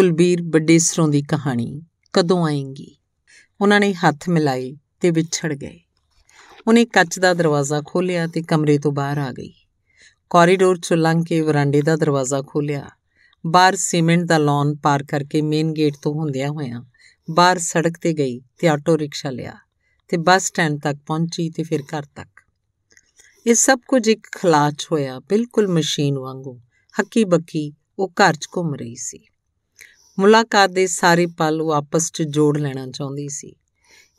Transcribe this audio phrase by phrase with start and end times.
[0.00, 2.96] ਕੁਲਬੀਰ ਬਡੇਸਰੋਂ ਦੀ ਕਹਾਣੀ ਕਦੋਂ ਆਏਗੀ?
[3.60, 5.80] ਉਹਨਾਂ ਨੇ ਹੱਥ ਮਿਲਾਏ ਤੇ ਵਿਛੜ ਗਏ।
[6.68, 9.52] ਉਹਨੇ ਕੱਚ ਦਾ ਦਰਵਾਜ਼ਾ ਖੋਲ੍ਹਿਆ ਤੇ ਕਮਰੇ ਤੋਂ ਬਾਹਰ ਆ ਗਈ।
[10.30, 12.90] ਕੋਰੀਡੋਰ ਚੋਂ ਲੰਘ ਕੇ ਵਰਾਂਡੇ ਦਾ ਦਰਵਾਜ਼ਾ ਖੋਲ੍ਹਿਆ।
[13.46, 16.82] ਬਾਹਰ ਸੀਮੈਂਟ ਦਾ ਲਾਨ ਪਾਰ ਕਰਕੇ ਮੇਨ ਗੇਟ ਤੋਂ ਹੁੰਦਿਆਂ ਹੋਇਆਂ
[17.30, 19.54] ਬਾਹਰ ਸੜਕ ਤੇ ਗਈ ਤੇ ਆਟੋ ਰਿਕਸ਼ਾ ਲਿਆ
[20.08, 22.28] ਤੇ ਬੱਸ ਸਟੈਂਡ ਤੱਕ ਪਹੁੰਚੀ ਤੇ ਫਿਰ ਘਰ ਤੱਕ।
[23.46, 26.60] ਇਹ ਸਭ ਕੁਝ ਇੱਕ ਖਲਾਚ ਹੋਇਆ ਬਿਲਕੁਲ ਮਸ਼ੀਨ ਵਾਂਗੂ।
[27.00, 29.26] ਹੱਕੀ ਬੱਕੀ ਉਹ ਘਰ 'ਚ ਘੁੰਮ ਰਹੀ ਸੀ।
[30.20, 33.56] ਮੁਲਾਕਾਤ ਦੇ ਸਾਰੇ ਪਲ ਉਹ ਆਪਸ 'ਚ ਜੋੜ ਲੈਣਾ ਚਾਹੁੰਦੀ ਸੀ।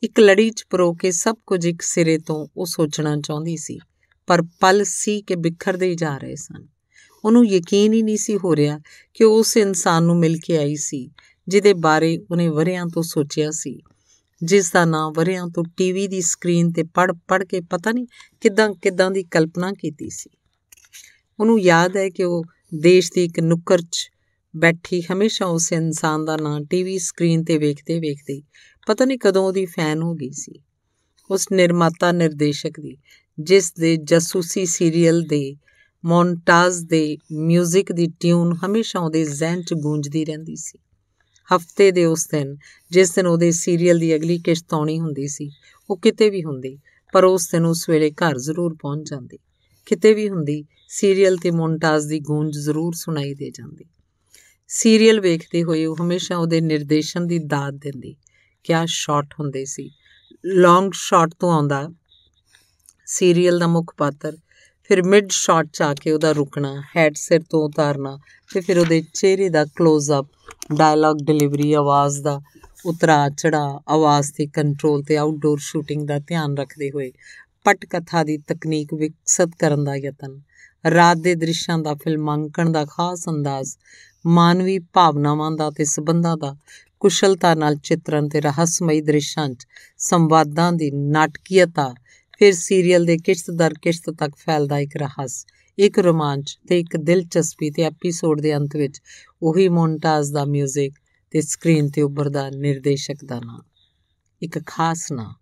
[0.04, 3.80] ਇੱਕ ਲੜੀ 'ਚ ਪਰੋ ਕੇ ਸਭ ਕੁਝ ਇੱਕ ਸਿਰੇ ਤੋਂ ਉਹ ਸੋਚਣਾ ਚਾਹੁੰਦੀ ਸੀ,
[4.28, 6.68] ਪਰ ਪਲ ਸੀ ਕਿ ਬਿਖਰਦੇ ਹੀ ਜਾ ਰਹੇ ਸਨ।
[7.26, 8.80] ਉਹਨੂੰ ਯਕੀਨ ਹੀ ਨਹੀਂ ਸੀ ਹੋ ਰਿਹਾ
[9.14, 11.10] ਕਿ ਉਹ ਉਸ ਇਨਸਾਨ ਨੂੰ ਮਿਲ ਕੇ ਆਈ ਸੀ,
[11.48, 13.82] ਜਿਹਦੇ ਬਾਰੇ ਉਹਨੇ ਵਰਿਆਂ ਤੋਂ ਸੋਚਿਆ ਸੀ।
[14.44, 18.06] ਜਿਸ ਦਾ ਨਾਂ ਵਰਿਆਂ ਤੋਂ ਟੀਵੀ ਦੀ ਸਕਰੀਨ ਤੇ ਪੜ ਪੜ ਕੇ ਪਤਾ ਨਹੀਂ
[18.42, 20.30] ਕਿਦਾਂ ਕਿਦਾਂ ਦੀ ਕਲਪਨਾ ਕੀਤੀ ਸੀ।
[21.40, 22.44] ਉਹਨੂੰ ਯਾਦ ਹੈ ਕਿ ਉਹ
[22.76, 24.10] ਦੇਸ਼ ਦੀ ਇੱਕ ਨੁੱਕਰ 'ਚ
[24.58, 28.42] ਬੈਠੀ ਹਮੇਸ਼ਾ ਉਸ ਇਨਸਾਨ ਦਾ ਨਾਂ ਟੀਵੀ ਸਕਰੀਨ ਤੇ ਵੇਖਦੇ ਵੇਖਦੇ
[28.88, 30.60] ਪਤਾ ਨਹੀਂ ਕਦੋਂ ਉਹਦੀ ਫੈਨ ਹੋ ਗਈ ਸੀ।
[31.32, 32.98] ਉਸ ਨਿਰਮਾਤਾ ਨਿਰਦੇਸ਼ਕ ਦੀ,
[33.40, 35.56] ਜਿਸ ਦੇ ਜਾਸੂਸੀ ਸੀਰੀਅਲ ਦੇ
[36.06, 40.80] ਮੌਂਟਾਜ ਦੇ 뮤직 ਦੀ ਟਿਊਨ ਹਮੇਸ਼ਾ ਉਹਦੇ ਜ਼ਿਹਨ 'ਚ ਗੂੰਜਦੀ ਰਹਿੰਦੀ ਸੀ।
[41.56, 42.58] ਹਫ਼ਤੇ ਦੇ ਉਸ ਦਿਨ,
[42.92, 45.52] ਜਿਸ ਦਿਨ ਉਹਦੇ ਸੀਰੀਅਲ ਦੀ ਅਗਲੀ ਕਿਸ਼ਤ ਆਉਣੀ ਹੁੰਦੀ ਸੀ,
[45.90, 46.80] ਉਹ ਕਿਤੇ ਵੀ ਹੁੰਦੀ,
[47.14, 49.38] ਪਰ ਉਸ ਦਿਨ ਉਸ ਵੇਲੇ ਘਰ ਜ਼ਰੂਰ ਪਹੁੰਚ ਜਾਂਦੀ।
[49.86, 53.86] ਕਿਤੇ ਵੀ ਹੁੰਦੀ ਸੀਰੀਅਲ ਤੇ ਮੌਂਟਾਜ ਦੀ ਗੂੰਜ ਜ਼ਰੂਰ ਸੁਣਾਈ ਦੇ ਜਾਂਦੀ।
[54.74, 58.16] ਸੀਰੀਅਲ ਵੇਖਦੇ ਹੋਏ ਉਹ ਹਮੇਸ਼ਾ ਉਹਦੇ ਨਿਰਦੇਸ਼ਨ ਦੀ ਦਾਤ ਦਿੰਦੀ,
[58.64, 59.92] ਕਿਆ ਸ਼ਾਟ ਹੁੰਦੇ ਸੀ।
[60.46, 61.90] ਲੌਂਗ ਸ਼ਾਟ ਤੋਂ ਆਉਂਦਾ,
[63.06, 64.38] ਸੀਰੀਅਲ ਦਾ ਮੁੱਖ ਪਾਤਰ,
[64.84, 68.20] ਫਿਰ ਮਿਡ ਸ਼ਾਟ ਚ ਆ ਕੇ ਉਹਦਾ ਰੁਕਣਾ ਹੈਡ ਸਿਰ ਤੋਂ ਉਤਾਰਨਾ,
[68.54, 70.28] ਤੇ ਫਿਰ ਉਹਦੇ ਚਿਹਰੇ ਦਾ ক্লোਜ਼ ਅਪ
[70.78, 72.42] ਡਾਇਲੌਗ ਡਿਲੀਵਰੀ ਆਵਾਜ਼ ਦਾ
[72.86, 77.12] ਉਤਰਾ ਚੜਾ ਆਵਾਜ਼ ਤੇ ਕੰਟਰੋਲ ਤੇ ਆਊਟਡੋਰ ਸ਼ੂਟਿੰਗ ਦਾ ਧਿਆਨ ਰੱਖਦੇ ਹੋਏ
[77.64, 80.42] ਪਟ ਕਥਾ ਦੀ ਤਕਨੀਕ ਵਿਕਸਿਤ ਕਰਨ ਦਾ ਯਤਨ।
[80.90, 83.78] ਰਾਤ ਦੇ ਦ੍ਰਿਸ਼ਾਂ ਦਾ, ਫਿਲਮਾਂਕਣ ਦਾ ਖਾਸ ਅੰਦਾਜ਼
[84.28, 86.56] ਮਾਨਵੀ ਭਾਵਨਾਵਾਂ ਦਾ ਤੇ ਸਬੰਧਾਂ ਦਾ
[87.00, 89.68] ਕੁਸ਼ਲਤਾ ਨਾਲ ਚਿੱਤਰਨ ਤੇ ਰਹੱਸਮਈ ਦ੍ਰਿਸ਼ਾਂ 'ਚ
[89.98, 91.94] ਸੰਵਾਦਾਂ ਦੀ ਨਾਟਕੀਅਤਾ
[92.40, 95.46] ਫਿਰ ਸੀਰੀਅਲ ਦੇ ਕਿਸ਼ਤ ਦਰ ਕਿਸ਼ਤ ਤੱਕ ਫੈਲਦਾ ਇੱਕ ਰਹੱਸ,
[95.80, 99.02] ਇੱਕ ਰੋਮਾਂਚ ਤੇ ਇੱਕ ਦਿਲਚਸਪੀ ਤੇ ਐਪੀਸੋਡ ਦੇ ਅੰਤ ਵਿੱਚ
[99.42, 100.92] ਉਹੀ ਮੌਂਟਾਜ ਦਾ 뮤직
[101.32, 103.62] ਤੇ ਸਕਰੀਨ ਤੇ ਉੱਭਰਦਾ ਨਿਰਦੇਸ਼ਕ ਦਾ ਨਾਮ।
[104.42, 105.34] ਇੱਕ ਖਾਸ ਨਾਮ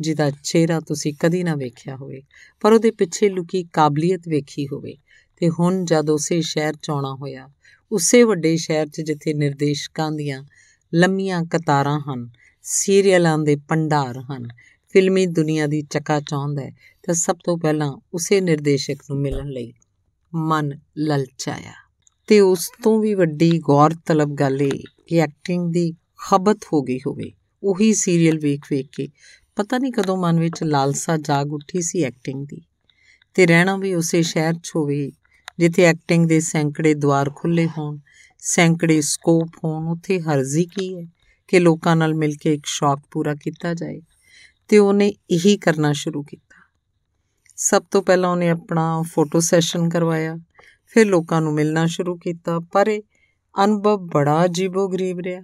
[0.00, 2.22] ਜਿਹਦਾ ਚਿਹਰਾ ਤੁਸੀਂ ਕਦੀ ਨਾ ਵੇਖਿਆ ਹੋਵੇ,
[2.60, 4.96] ਪਰ ਉਹਦੇ ਪਿੱਛੇ ਲੁਕੀ ਕਾਬਲੀਅਤ ਵੇਖੀ ਹੋਵੇ।
[5.40, 7.50] ਤੇ ਹੁਣ ਜਦ ਉਸੇ ਸ਼ਹਿਰ ਚ ਆਉਣਾ ਹੋਇਆ,
[7.92, 10.44] ਉਸੇ ਵੱਡੇ ਸ਼ਹਿਰ 'ਚ ਜਿੱਥੇ ਨਿਰਦੇਸ਼ਕਾਂ ਦੀਆਂ
[10.94, 12.30] ਲੰਮੀਆਂ ਕਤਾਰਾਂ ਹਨ,
[12.62, 14.48] ਸੀਰੀਅਲਾਂ ਦੇ ਪੰਡਾਰ ਹਨ,
[14.92, 16.70] ਫਿਲਮੀ ਦੁਨੀਆ ਦੀ ਚੱਕਾ ਚੌਂਦ ਹੈ,
[17.02, 19.72] ਤਾਂ ਸਭ ਤੋਂ ਪਹਿਲਾਂ ਉਸੇ ਨਿਰਦੇਸ਼ਕ ਨੂੰ ਮਿਲਣ ਲਈ
[20.34, 21.72] ਮਨ ਲਲਚਾਇਆ।
[22.26, 25.94] ਤੇ ਉਸ ਤੋਂ ਵੀ ਵੱਡੀ ਗੌਰਤਲਬ ਗੱਲ ਇਹ ਕਿ ਐਕਟਿੰਗ ਦੀ
[26.28, 27.32] ਖਬਤ ਹੋ ਗਈ ਹੋਵੇ,
[27.62, 29.08] ਉਹੀ ਸੀਰੀਅਲ ਵੇਖ ਵੇਖ ਕੇ
[29.56, 32.62] ਪਤਾ ਨਹੀਂ ਕਦੋਂ ਮਨ ਵਿੱਚ ਲਾਲਸਾ ਜਾਗ ਉੱਠੀ ਸੀ ਐਕਟਿੰਗ ਦੀ।
[33.34, 35.10] ਤੇ ਰਹਿਣਾ ਵੀ ਉਸੇ ਸ਼ਹਿਰ 'ਚ ਹੋਵੇ
[35.58, 37.98] ਜਿੱਥੇ ਐਕਟਿੰਗ ਦੇ ਸੈਂਕੜੇ ਦਵਾਰ ਖੁੱਲੇ ਹੋਣ,
[38.38, 41.06] ਸੈਂਕੜੇ ਸਕੋਪ ਹੋਣ, ਉੱਥੇ ਹਰਜ਼ੀ ਕੀ ਹੈ
[41.48, 44.02] ਕਿ ਲੋਕਾਂ ਨਾਲ ਮਿਲ ਕੇ ਇੱਕ ਸ਼ੌਕ ਪੂਰਾ ਕੀਤਾ ਜਾਏ
[44.68, 46.72] ਤੇ ਉਹਨੇ ਇਹੀ ਕਰਨਾ ਸ਼ੁਰੂ ਕੀਤਾ।
[47.56, 50.36] ਸਭ ਤੋਂ ਪਹਿਲਾਂ ਉਹਨੇ ਆਪਣਾ ਫੋਟੋ ਸੈਸ਼ਨ ਕਰਵਾਇਆ,
[50.86, 53.02] ਫਿਰ ਲੋਕਾਂ ਨੂੰ ਮਿਲਣਾ ਸ਼ੁਰੂ ਕੀਤਾ, ਪਰ ਇਹ
[53.64, 55.42] ਅਨੁਭਵ ਬੜਾ ਅਜੀਬੋ-ਗਰੀਬ ਰਿਹਾ।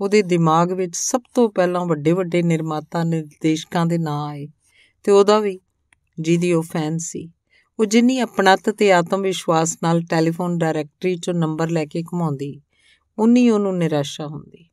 [0.00, 4.48] ਉਹਦੇ ਦਿਮਾਗ ਵਿੱਚ ਸਭ ਤੋਂ ਪਹਿਲਾਂ ਵੱਡੇ ਵੱਡੇ ਨਿਰਮਾਤਾ ਨਿਰਦੇਸ਼ਕਾਂ ਦੇ ਨਾਂ ਆਏ
[5.04, 5.60] ਤੇ ਉਹਦਾ ਵੀ,
[6.20, 7.30] ਜਿਹਦੀ ਉਹ ਫੈਨ ਸੀ।
[7.80, 12.60] ਉਹ ਜਿੰਨੀ ਅਪਣਤ ਤੇ ਆਤਮ ਵਿਸ਼ਵਾਸ ਨਾਲ ਟੈਲੀਫੋਨ ਡਾਇਰੈਕਟਰੀ ਚੋਂ ਨੰਬਰ ਲੈ ਕੇ ਘਮਾਉਂਦੀ,
[13.18, 14.68] ਉਨੀ ਉਹਨੂੰ ਨਿਰਾਸ਼ਾ ਹੁੰਦੀ।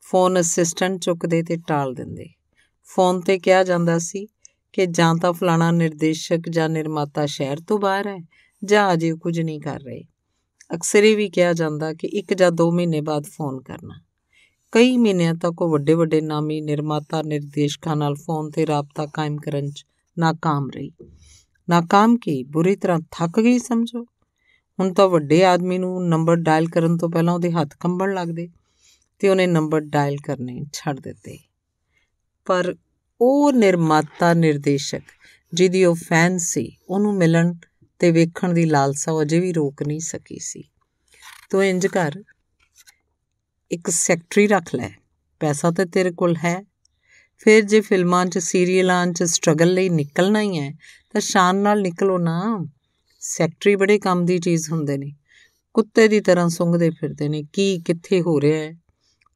[0.00, 2.26] ਫੋਨ ਅਸਿਸਟੈਂਟ ਚੁੱਕਦੇ ਤੇ ਟਾਲ ਦਿੰਦੇ।
[2.84, 4.26] ਫੋਨ ਤੇ ਕਿਹਾ ਜਾਂਦਾ ਸੀ
[4.72, 8.18] ਕਿ ਜਾਂ ਤਾਂ ਫਲਾਣਾ ਨਿਰਦੇਸ਼ਕ ਜਾਂ ਨਿਰਮਾਤਾ ਸ਼ਹਿਰ ਤੋਂ ਬਾਹਰ ਹੈ,
[8.64, 10.04] ਜਾਂ ਅਜੇ ਕੁਝ ਨਹੀਂ ਕਰ ਰਹੇ।
[10.74, 14.02] ਅਕਸਰ ਇਹ ਵੀ ਕਿਹਾ ਜਾਂਦਾ ਕਿ ਇੱਕ ਜਾਂ ਦੋ ਮਹੀਨੇ ਬਾਅਦ ਫੋਨ ਕਰਨਾ।
[14.72, 19.70] ਕਈ ਮਹੀਨਿਆਂ ਤੱਕ ਉਹ ਵੱਡੇ ਵੱਡੇ ਨਾਮੀ ਨਿਰਮਾਤਾ ਨਿਰਦੇਸ਼ਕਾਂ ਨਾਲ ਫੋਨ ਤੇ ਰਾਬਤਾ ਕਾਇਮ ਕਰਨ
[19.70, 19.86] 'ਚ
[20.20, 20.90] ناکਾਮ ਰਹੀ।
[21.68, 24.02] ਨਾਕਾਮ ਕੀ ਬੁਰੀ ਤਰ੍ਹਾਂ ਥੱਕ ਗਈ ਸਮਝੋ।
[24.78, 28.48] ਹੁਣ ਤਾਂ ਵੱਡੇ ਆਦਮੀ ਨੂੰ ਨੰਬਰ ਡਾਇਲ ਕਰਨ ਤੋਂ ਪਹਿਲਾਂ ਉਹਦੇ ਹੱਥ ਕੰਬਣ ਲੱਗਦੇ
[29.18, 31.38] ਤੇ ਉਹਨੇ ਨੰਬਰ ਡਾਇਲ ਕਰਨੇ ਛੱਡ ਦਿੱਤੇ।
[32.46, 32.74] ਪਰ
[33.20, 35.02] ਉਹ ਨਿਰਮਾਤਾ ਨਿਰਦੇਸ਼ਕ
[35.54, 37.54] ਜਿਹਦੀ ਉਹ ਫੈਨ ਸੀ, ਉਹਨੂੰ ਮਿਲਣ
[37.98, 40.64] ਤੇ ਵੇਖਣ ਦੀ ਲਾਲਸਾ ਅਜੇ ਵੀ ਰੋਕ ਨਹੀਂ ਸਕੀ ਸੀ।
[41.50, 42.22] ਤੋ ਇੰਜ ਕਰ,
[43.70, 44.90] ਇੱਕ ਸੈਕਟਰੀ ਰੱਖ ਲੈ,
[45.40, 46.62] ਪੈਸਾ ਤੇ ਤੇਰੇ ਕੋਲ ਹੈ
[47.38, 50.72] ਫਿਰ ਜੇ ਫਿਲਮਾਂ 'ਚ, ਸੀਰੀਅਲਾਂ 'ਚ ਸਟਰਗਲ ਲਈ ਨਿਕਲਣਾ ਹੀ ਹੈ,
[51.12, 52.66] ਤਾਂ ਸ਼ਾਨ ਨਾਲ ਨਿਕਲੋ ਨਾ।
[53.20, 55.12] ਸੈਕਟਰੀ ਬੜੇ ਕੰਮ ਦੀ ਚੀਜ਼ ਹੁੰਦੇ ਨੇ।
[55.74, 58.74] ਕੁੱਤੇ ਦੀ ਤਰ੍ਹਾਂ ਸੁੰਘਦੇ ਫਿਰਦੇ ਨੇ। ਕੀ ਕਿੱਥੇ ਹੋ ਰਿਹਾ ਹੈ?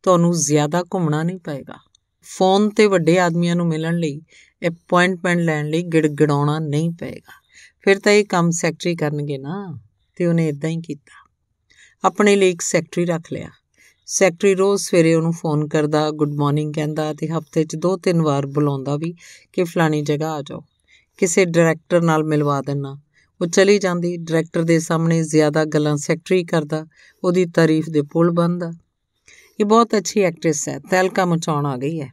[0.03, 1.77] ਤੁਹਾਨੂੰ ਜ਼ਿਆਦਾ ਘੁੰਮਣਾ ਨਹੀਂ ਪਏਗਾ।
[2.23, 4.21] ਫੋਨ ਤੇ ਵੱਡੇ ਆਦਮੀਆਂ ਨੂੰ ਮਿਲਣ ਲਈ
[4.69, 7.33] ਅਪਾਇੰਟਮੈਂਟ ਲੈਣ ਲਈ ਗਿੜਗੜਾਉਣਾ ਨਹੀਂ ਪਏਗਾ।
[7.81, 9.79] ਫਿਰ ਤਾਂ ਇਹ ਕੰਮ ਸੈਕਟਰੀ ਕਰਨਗੇ ਨਾ,
[10.17, 11.31] ਤੇ ਉਹਨੇ ਇਦਾਂ ਹੀ ਕੀਤਾ।
[12.05, 13.51] ਆਪਣੇ ਲਈ ਇੱਕ ਸੈਕਟਰੀ ਰੱਖ ਲਿਆ।
[14.13, 18.47] ਸੈਕਟਰੀ ਰੋਜ਼ ਸਵੇਰੇ ਉਹਨੂੰ ਫੋਨ ਕਰਦਾ, ਗੁੱਡ ਮਾਰਨਿੰਗ ਕਹਿੰਦਾ ਤੇ ਹਫ਼ਤੇ 'ਚ ਦੋ ਤਿੰਨ ਵਾਰ
[18.47, 19.15] ਬੁਲਾਉਂਦਾ ਵੀ
[19.53, 20.65] ਕਿ ਫਲਾਣੀ ਜਗ੍ਹਾ ਆ ਜਾਓ।
[21.19, 23.01] ਕਿਸੇ ਡਾਇਰੈਕਟਰ ਨਾਲ ਮਿਲਵਾ ਦੇਣਾ
[23.41, 26.87] ਉਹ ਚਲੀ ਜਾਂਦੀ, ਡਾਇਰੈਕਟਰ ਦੇ ਸਾਹਮਣੇ ਜ਼ਿਆਦਾ ਗੱਲਾਂ ਸੈਕਟਰੀ ਕਰਦਾ,
[27.25, 28.73] ਉਹਦੀ ਤਾਰੀਫ ਦੇ ਪੁੱਲ ਬੰਦਾ
[29.61, 32.11] ਇਹ ਬਹੁਤ ਅੱਛੀ ਐਕਟ੍ਰੈਸ ਹੈ, ਤਹਿਲਕਾ ਮਚਾਉਣ ਆ ਗਈ ਹੈ।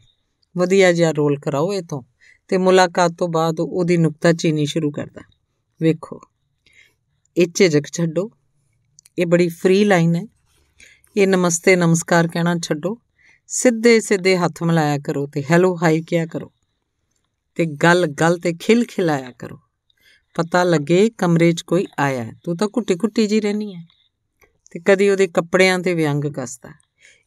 [0.57, 2.01] ਵਧੀਆ ਜਿਹਾ ਰੋਲ ਕਰਾਓ ਇਹ ਤੋਂ
[2.47, 5.21] ਤੇ ਮੁਲਾਕਾਤ ਤੋਂ ਬਾਅਦ ਉਹਦੀ ਨੁਕਤਾਚੀਨੀ ਸ਼ੁਰੂ ਕਰਦਾ।
[5.81, 6.21] ਵੇਖੋ,
[7.37, 8.31] ਇਹ ਝਿਜਕ ਛੱਡੋ।
[9.19, 10.36] ਇਹ ਬੜੀ ਫ੍ਰੀ ਲਾਈਨ ਹੈ।
[11.17, 12.97] ਇਹ ਨਮਸਤੇ, ਨਮਸਕਾਰ ਕਹਿਣਾ ਛੱਡੋ।
[13.47, 16.51] ਸਿੱਧੇ ਸਿੱਧੇ ਹੱਥ ਮਿਲਾਇਆ ਕਰੋ ਤੇ ਹੈਲੋ ਹਾਈ ਕਿਹਾ ਕਰੋ।
[17.55, 19.59] ਤੇ ਗੱਲ ਗੱਲ ਤੇ ਖਿਲ ਖਿਲਾਇਆ ਕਰੋ।
[20.35, 23.85] ਪਤਾ ਲੱਗੇ ਕਮਰੇ 'ਚ ਕੋਈ ਆਇਆ ਹੈ। ਤੂੰ ਤਾਂ ਕੁੱਟੀ ਕੁੱਟੀ ਜੀ ਰਹਿਣੀ ਹੈ।
[24.71, 26.69] ਤੇ ਕਦੀ ਉਹਦੇ ਕੱਪੜਿਆਂ ਤੇ ਵਿਅੰਗ ਕੱਸਦਾ।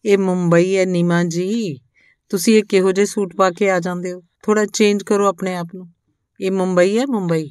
[0.04, 1.80] ਇਹ ਮੁੰਬਈ ਹੈ ਨੀਮਾ ਜੀ।
[2.28, 4.22] ਤੁਸੀਂ ਇਹ ਕਿਹੋ ਜਿਹੇ ਸੂਟ ਪਾ ਕੇ ਆ ਜਾਂਦੇ ਹੋ?
[4.42, 5.88] ਥੋੜਾ ਚੇਂਜ ਕਰੋ ਆਪਣੇ ਆਪ ਨੂੰ।
[6.40, 7.50] ਇਹ ਮੁੰਬਈ ਹੈ ਮੁੰਬਈ।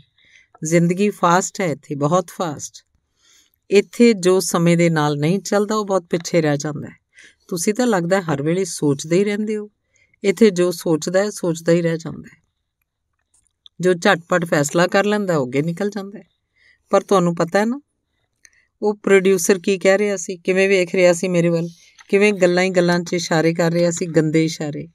[0.63, 2.88] ਜ਼ਿੰਦਗੀ ਫਾਸਟ ਹੈ ਇੱਥੇ, ਬਹੁਤ ਫਾਸਟ
[3.71, 6.95] ਇੱਥੇ ਜੋ ਸਮੇਂ ਦੇ ਨਾਲ ਨਹੀਂ ਚੱਲਦਾ, ਉਹ ਬਹੁਤ ਪਿੱਛੇ ਰਹਿ ਜਾਂਦਾ ਹੈ।
[7.47, 9.69] ਤੁਸੀਂ ਤਾਂ ਲੱਗਦਾ ਹਰ ਵੇਲੇ ਸੋਚਦੇ ਹੀ ਰਹਿੰਦੇ ਹੋ।
[10.23, 12.43] ਇੱਥੇ ਜੋ ਸੋਚਦਾ ਹੈ, ਸੋਚਦਾ ਹੀ ਰਹਿ ਜਾਂਦਾ ਹੈ।
[13.79, 16.23] ਜੋ ਝਟਪਟ ਫੈਸਲਾ ਕਰ ਲੈਂਦਾ ਉਹ ਅੱਗੇ ਨਿਕਲ ਜਾਂਦਾ ਹੈ।
[16.89, 17.81] ਪਰ ਤੁਹਾਨੂੰ ਪਤਾ ਹੈ ਨਾ,
[18.81, 20.37] ਉਹ ਪ੍ਰੋਡਿਊਸਰ ਕੀ ਕਹਿ ਰਿਹਾ ਸੀ?
[20.37, 21.67] ਕਿਵੇਂ ਵੇਖ ਰਿਹਾ ਸੀ ਮੇਰੇ ਵੱਲ?
[22.09, 24.87] ਕਿਵੇਂ ਗੱਲਾਂ ਹੀ ਗੱਲਾਂ 'ਚ ਇਸ਼ਾਰੇ ਕਰ ਰਿਹਾ ਸੀ, ਗੰਦੇ ਇਸ਼ਾਰੇ?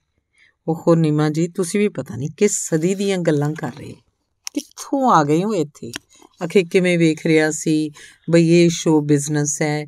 [0.67, 3.93] ਉਹ ਨੀਮਾ ਜੀ, ਤੁਸੀਂ ਵੀ ਪਤਾ ਨਹੀਂ ਕਿਸ ਸਦੀ ਦੀਆਂ ਗੱਲਾਂ ਕਰ ਰਹੇ
[4.85, 5.91] ਕਿੱਥੋਂ ਆ ਗਏ ਹੋ ਇੱਥੇ?
[6.45, 7.91] ਅਖੇ ਕਿਵੇਂ ਵੇਖ ਰਿਹਾ ਸੀ?
[8.29, 9.85] ਬਈ ਇਹ ਸ਼ੋ ਬਿਜ਼ਨਸ ਹੈ।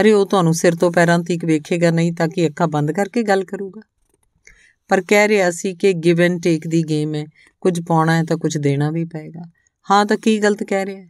[0.00, 3.44] ਅਰੇ, ਉਹ ਤੁਹਾਨੂੰ ਸਿਰ ਤੋਂ ਪੈਰਾਂ ਤੱਕ ਵੇਖੇਗਾ, ਨਹੀਂ ਤਾਂ ਕਿ ਅੱਖਾਂ ਬੰਦ ਕਰਕੇ ਗੱਲ
[3.44, 3.80] ਕਰੂਗਾ?
[4.88, 7.26] ਪਰ ਕਹਿ ਰਿਹਾ ਸੀ ਕਿ ਗਿਵ ਐਂਡ ਟੇਕ ਦੀ ਗੇਮ ਹੈ।
[7.60, 9.50] ਕੁਝ ਪਾਉਣਾ ਹੈ ਤਾਂ ਕੁਝ ਦੇਣਾ ਵੀ ਪਏਗਾ।
[9.90, 11.08] ਹਾਂ, ਤਾਂ ਕੀ ਗਲਤ ਕਹਿ ਰਿਹਾ ਹੈ?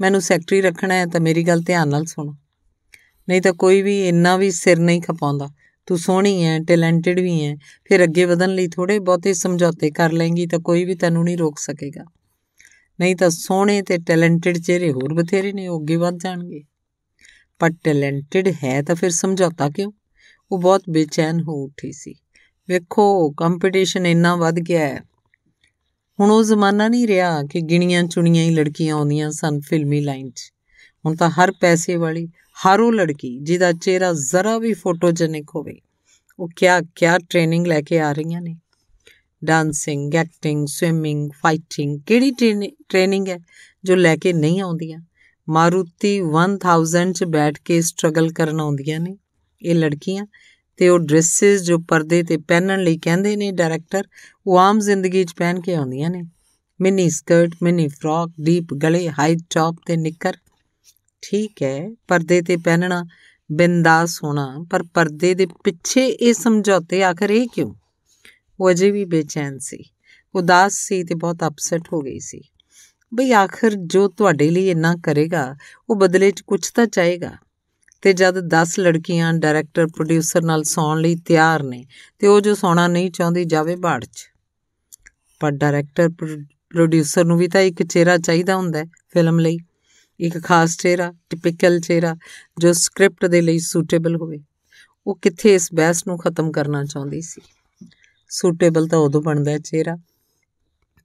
[0.00, 2.36] ਮੈਨੂੰ ਸੈਕਟਰੀ ਰੱਖਣਾ ਹੈ ਤਾਂ ਮੇਰੀ ਗੱਲ ਧਿਆਨ ਨਾਲ ਸੁਣੋ।
[3.28, 5.48] ਨਹੀਂ ਤਾਂ ਕੋਈ ਵੀ ਇੰਨਾ ਵੀ ਸਿਰ ਨਹੀਂ ਖਪਾਉਂਦਾ।
[5.86, 10.46] ਤੂੰ ਸੋਹਣੀ ਹੈ ਟੈਲੈਂਟਡ ਵੀ ਹੈ। ਫਿਰ ਅੱਗੇ ਵਧਣ ਲਈ ਥੋੜੇ ਬਹੁਤੇ ਸਮਝੌਤੇ ਕਰ ਲੈਂਗੀ
[10.46, 12.04] ਤਾਂ ਕੋਈ ਵੀ ਤੈਨੂੰ ਨਹੀਂ ਰੋਕ ਸਕੇਗਾ।
[13.00, 16.62] ਨਹੀਂ ਤਾਂ ਸੋਹਣੇ ਤੇ ਟੈਲੈਂਟਡ ਚਿਹਰੇ ਹੋਰ ਬਥੇਰੇ ਨੇ, ਉਹ ਅੱਗੇ ਵਧ ਜਾਣਗੇ।
[17.58, 19.92] ਪਰ ਟੈਲੈਂਟਡ ਹੈ ਤਾਂ ਫਿਰ ਸਮਝੌਤਾ ਕਿਉਂ?
[20.52, 22.14] ਉਹ ਬਹੁਤ ਬੇਚੈਨ ਹੋ ਉੱਠੀ ਸੀ।
[22.68, 25.00] ਵੇਖੋ ਕੰਪੀਟੀਸ਼ਨ ਇੰਨਾ ਵੱਧ ਗਿਆ ਹੈ।
[26.20, 30.52] ਹੁਣ ਉਹ ਜ਼ਮਾਨਾ ਨਹੀਂ ਰਿਹਾ ਕਿ ਗਿਣੀਆਂ ਚੁਣੀਆਂ ਹੀ ਲੜਕੀਆਂ ਆਉਂਦੀਆਂ ਸਨ ਫਿਲਮੀ ਲਾਈਨ 'ਚ।
[31.06, 35.80] ਹੁਣ ਤਾਂ ਹਰ ਪੈਸੇ ਵਾਲੀ, ਹਰ ਉਹ ਲੜਕੀ ਜਿਹਦਾ ਚਿਹਰਾ ਜ਼ਰਾ ਵੀ ਫੋਟੋਜੈਨਿਕ ਹੋਵੇ,
[36.38, 38.56] ਉਹ ਕਿਆ ਕਿਆ ਟ੍ਰੇਨਿੰਗ ਲੈ ਕੇ ਆ ਰਹੀਆਂ ਨੇ।
[39.44, 42.30] ਡਾਂਸਿੰਗ ਐਕਟਿੰਗ ਸਵਿਮਿੰਗ ਫਾਈਟਿੰਗ ਕਿਹੜੀ
[42.88, 43.38] ਟ੍ਰੇਨਿੰਗ ਹੈ
[43.84, 44.98] ਜੋ ਲੈ ਕੇ ਨਹੀਂ ਆਉਂਦੀਆਂ?
[45.48, 49.16] ਮਾਰੂਤੀ 1000 ਚ ਬੈਠ ਕੇ ਸਟਰਗਲ ਕਰਨ ਆਉਂਦੀਆਂ ਨੇ,
[49.62, 50.26] ਇਹ ਲੜਕੀਆਂ।
[50.76, 54.04] ਤੇ ਉਹ ਡਰੈਸਸ ਜੋ ਪਰਦੇ ਤੇ ਪਹਿਨਣ ਲਈ ਕਹਿੰਦੇ ਨੇ ਡਾਇਰੈਕਟਰ
[54.46, 56.22] ਉਹ ਆਮ ਜ਼ਿੰਦਗੀ 'ਚ ਪਹਿਨ ਕੇ ਆਉਂਦੀਆਂ ਨੇ।
[56.80, 60.36] Mini skirt mini frock deep ਗਲੇ ਹਾਈ ਟਾਪ ਤੇ ਨਿੱਕਰ।
[61.22, 63.04] ਠੀਕ ਹੈ, ਪਰਦੇ ਤੇ ਪਹਿਨਣਾ
[63.52, 67.74] ਬਿੰਦਾਸ ਹੋਣਾ, ਪਰ ਪਰਦੇ ਦੇ ਪਿੱਛੇ ਇਹ ਸਮਝੌਤੇ ਆਖਰ ਇਹ ਕਿਉਂ?
[68.60, 69.84] ਉਹ ਅਜੇ ਵੀ ਬੇਚੈਨ ਸੀ।
[70.34, 72.40] ਉਦਾਸ ਸੀ ਤੇ ਬਹੁਤ ਅਪਸੈਟ ਹੋ ਗਈ ਸੀ।
[73.14, 75.56] ਬਈ ਆਖਰ ਜੋ ਤੁਹਾਡੇ ਲਈ ਇੰਨਾ ਕਰੇਗਾ,
[75.90, 77.32] ਉਹ ਬਦਲੇ 'ਚ ਕੁਝ ਤਾਂ ਚਾਹੇਗਾ।
[78.02, 81.86] ਤੇ ਜਦ 10 ਲੜਕੀਆਂ ਡਾਇਰੈਕਟਰ ਪ੍ਰੋਡਿਊਸਰ ਨਾਲ ਸੌਣ ਲਈ ਤਿਆਰ ਨੇ,
[82.18, 84.30] ਤੇ ਉਹ ਜੋ ਸੌਣਾ ਨਹੀਂ ਚਾਹੁੰਦੀ ਜਾਵੇ ਬਾੜ 'ਚ।
[85.40, 89.58] ਪਰ ਡਾਇਰੈਕਟਰ ਪ੍ਰੋਡਿਊਸਰ ਨੂੰ ਵੀ ਤਾਂ ਇੱਕ ਚਿਹਰਾ ਚਾਹੀਦਾ ਹੁੰਦਾ ਫਿਲਮ ਲਈ।
[90.20, 92.16] ਇੱਕ ਖਾਸ ਚਿਹਰਾ ਟਿਪੀਕਲ ਚਿਹਰਾ,
[92.58, 94.38] ਜੋ ਸਕ੍ਰਿਪਟ ਦੇ ਲਈ ਸੂਟੇਬਲ ਹੋਵੇ।
[95.06, 97.40] ਉਹ ਕਿੱਥੇ ਇਸ ਬਹਿਸ ਨੂੰ ਖਤਮ ਕਰਨਾ ਚਾਹੁੰਦੀ ਸੀ?
[98.30, 99.98] ਸੂਟੇਬਲ ਤਾਂ ਉਦੋਂ ਬਣਦਾ ਹੈ ਚਿਹਰਾ,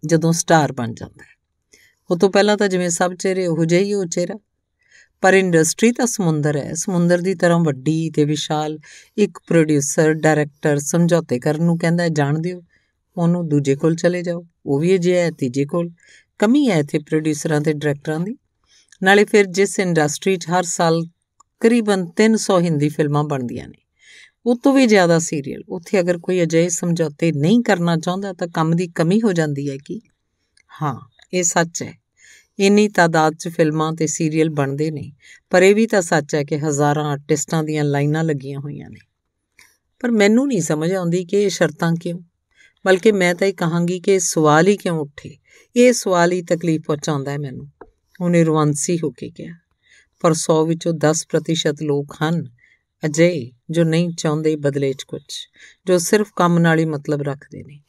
[0.05, 1.35] ਜਦੋਂ ਸਟਾਰ ਬਣ ਜਾਂਦਾ ਹੈ।
[2.11, 4.39] ਉਹ ਤੋਂ ਪਹਿਲਾਂ ਤਾਂ ਜਿਵੇਂ ਸਭ ਚਿਹਰੇ ਉਹੋ ਜਿਹੇ ਹੀ ਉਹ ਚਿਹਰਾ।
[5.21, 8.79] ਪਰ ਇੰਡਸਟਰੀ ਤਾਂ ਸਮੁੰਦਰ ਹੈ। ਸਮੁੰਦਰ ਦੀ ਤਰ੍ਹਾਂ ਵੱਡੀ ਤੇ ਵਿਸ਼ਾਲ
[9.17, 12.63] ਇੱਕ ਪ੍ਰੋਡਿਊਸਰ ਡਾਇਰੈਕਟਰ ਸਮਝੌਤੇ ਕਰਨ ਨੂੰ ਕਹਿੰਦਾ ਜਾਣ ਦਿਓ,
[13.17, 15.89] ਉਹਨੂੰ ਦੂਜੇ ਕੋਲ ਚਲੇ ਜਾਓ। ਉਹ ਵੀ ਅਜੇ ਹੈ, ਤੀਜੇ ਕੋਲ।
[16.39, 18.37] ਕਮੀ ਹੈ ਇੱਥੇ ਪ੍ਰੋਡਿਊਸਰਾਂ ਤੇ ਡਾਇਰੈਕਟਰਾਂ ਦੀ।
[19.03, 21.05] ਨਾਲੇ ਫਿਰ ਜਿਸ ਇੰਡਸਟਰੀ 'ਚ ਹਰ ਸਾਲ
[21.59, 23.84] ਕਰੀਬਨ 300 ਹਿੰਦੀ ਫਿਲਮਾਂ ਬਣਦੀਆਂ ਨੇ
[24.45, 28.75] ਉਹ ਤੋਂ ਵੀ ਜ਼ਿਆਦਾ ਸੀਰੀਅਲ ਉੱਥੇ ਅਗਰ ਕੋਈ ਅਜਿਹੇ ਸਮਝੌਤੇ ਨਹੀਂ ਕਰਨਾ ਚਾਹੁੰਦਾ, ਤਾਂ ਕੰਮ
[28.75, 29.99] ਦੀ ਕਮੀ ਹੋ ਜਾਂਦੀ ਹੈ ਕਿ
[30.81, 30.99] ਹਾਂ,
[31.33, 31.99] ਇਹ ਸੱਚ ਹੈ।
[32.59, 35.13] ਇੰਨੀ ਤਾਦਾਦ 'ਚ ਫਿਲਮਾਂ ਤੇ ਸੀਰੀਅਲ ਬਣਦੇ ਨੇ,
[35.49, 38.99] ਪਰ ਇਹ ਵੀ ਤਾਂ ਸੱਚ ਹੈ ਕਿ ਹਜ਼ਾਰਾਂ ਆਰਟਿਸਟਾਂ ਦੀਆਂ ਲਾਈਨਾਂ ਲੱਗੀਆਂ ਹੋਈਆਂ ਨੇ।
[39.99, 42.19] ਪਰ ਮੈਨੂੰ ਨਹੀਂ ਸਮਝ ਆਉਂਦੀ ਕਿ ਇਹ ਸ਼ਰਤਾਂ ਕਿਉਂ?
[42.85, 45.37] ਬਲਕਿ ਮੈਂ ਤਾਂ ਇਹ ਕਹਾਂਗੀ ਕਿ ਸਵਾਲ ਹੀ ਕਿਉਂ ਉੱਠੇ?
[45.75, 47.67] ਇਹ ਸਵਾਲ ਹੀ ਤਕਲੀਫ ਪਹੁੰਚਾਉਂਦਾ ਹੈ ਮੈਨੂੰ।
[48.21, 49.55] ਉਹਨੇ ਰਵਾਂਸੀ ਹੋ ਕੇ ਕਿਹਾ।
[50.21, 52.49] ਪਰ 100 ਵਿੱਚੋਂ 10% ਲੋਕ ਹਨ
[53.05, 55.21] ਅਜੇ ਜੋ ਨਹੀਂ ਚਾਹੁੰਦੇ ਬਦਲੇ 'ਚ ਕੁਝ
[55.87, 57.79] ਜੋ ਸਿਰਫ ਕੰਮ ਨਾਲ ਹੀ ਮਤਲਬ ਰੱਖਦੇ ਨੇ।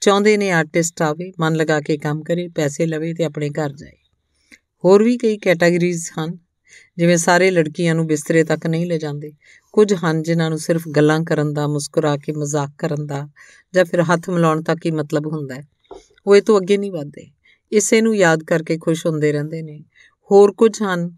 [0.00, 3.96] ਚਾਹੁੰਦੇ ਨੇ ਆਰਟਿਸਟ ਆਵੇ, ਮਨ ਲਗਾ ਕੇ ਕੰਮ ਕਰੇ, ਪੈਸੇ ਲਵੇ ਤੇ ਆਪਣੇ ਘਰ ਜਾਏ।
[4.84, 6.38] ਹੋਰ ਵੀ ਕਈ ਕੈਟਾਗਰੀਜ਼ ਹਨ,
[6.96, 9.32] ਜਿਵੇਂ ਸਾਰੇ ਲੜਕੀਆਂ ਨੂੰ ਬਿਸਤਰੇ ਤੱਕ ਨਹੀਂ ਲੈ ਜਾਂਦੇ।
[9.72, 13.28] ਕੁਝ ਹਨ ਜਿਨ੍ਹਾਂ ਨੂੰ ਸਿਰਫ ਗੱਲਾਂ ਕਰਨ ਦਾ, ਮੁਸਕਰਾ ਕੇ ਮਜ਼ਾਕ ਕਰਨ ਦਾ,
[13.74, 15.68] ਜਾਂ ਫਿਰ ਹੱਥ ਮਿਲਾਉਣ ਤੱਕ ਹੀ ਮਤਲਬ ਹੁੰਦਾ ਹੈ।
[16.26, 17.30] ਉਹ ਇਹ ਤੋਂ ਅੱਗੇ ਨਹੀਂ ਵਧਦੇ।
[17.72, 19.84] ਇਸੇ ਨੂੰ ਯਾਦ ਕਰਕੇ ਖੁਸ਼ ਹੁੰਦੇ ਰਹਿੰਦੇ ਨੇ।
[20.30, 21.16] ਹੋਰ ਕੁਝ ਹਨ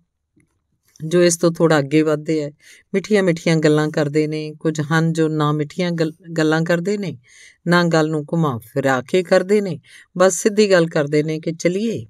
[1.07, 2.51] ਜੋ ਇਸ ਤੋਂ ਥੋੜਾ ਅੱਗੇ ਵਧਦੇ ਐ
[2.95, 5.91] ਮਿੱਠੀਆਂ ਮਿੱਠੀਆਂ ਗੱਲਾਂ ਕਰਦੇ ਨੇ, ਕੁਝ ਹਨ ਜੋ ਨਾ ਮਿੱਠੀਆਂ
[6.39, 7.19] ਗੱਲਾਂ ਕਰਦੇ ਨੇ,
[7.67, 9.81] ਨਾ ਗੱਲ ਨੂੰ ਘੁਮਾ ਫਿਰਾ ਕੇ ਕਰਦੇ ਨੇ।
[10.19, 12.07] ਬਸ ਸਿੱਧੀ ਗੱਲ ਕਰਦੇ ਨੇ ਕਿ ਚਲਿਏ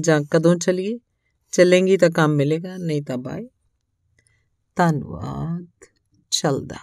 [0.00, 0.98] ਜਾਂ ਕਦੋਂ ਚਲਿਏ?
[1.52, 3.48] ਚੱਲेंगी ਤਾਂ ਕੰਮ ਮਿਲੇਗਾ, ਨਹੀਂ ਤਾਂ ਬਾਏ
[4.76, 5.66] ਧੰਨਵਾਦ।
[6.30, 6.76] ਚਲਦਾ।